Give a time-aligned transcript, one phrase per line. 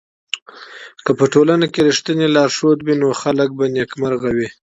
[1.05, 4.49] که په ټولنه کي رښتينی لارښود وي نو خلګ به نېکمرغه وي.